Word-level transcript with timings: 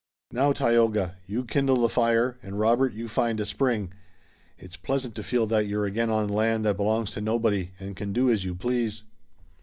Now, 0.31 0.51
Tayoga, 0.51 1.17
you 1.27 1.45
kindle 1.45 1.75
the 1.81 1.87
fire, 1.87 2.39
and 2.41 2.59
Robert, 2.59 2.93
you 2.93 3.07
find 3.07 3.39
a 3.39 3.45
spring. 3.45 3.93
It's 4.57 4.75
pleasant 4.75 5.13
to 5.13 5.21
feel 5.21 5.45
that 5.45 5.67
you're 5.67 5.85
again 5.85 6.09
on 6.09 6.27
land 6.27 6.65
that 6.65 6.77
belongs 6.77 7.11
to 7.11 7.21
nobody, 7.21 7.69
and 7.79 7.95
can 7.95 8.11
do 8.11 8.31
as 8.31 8.43
you 8.43 8.55
please." 8.55 9.03